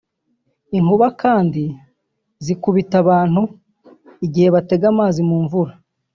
Inkuba 0.77 1.07
kandi 1.21 1.63
zikubita 2.45 2.95
abantu 3.03 3.41
igihe 4.25 4.47
batega 4.55 4.85
amazi 4.93 5.21
mu 5.29 5.37
mvura 5.43 5.73